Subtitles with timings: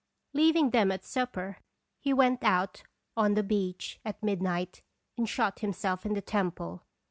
[0.33, 1.59] Leaving them at supper,
[1.99, 2.81] he went out
[3.15, 4.81] on the beach at midnight,
[5.15, 6.81] and shot himself in the temple.